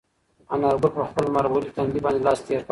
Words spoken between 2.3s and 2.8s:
تېر کړ.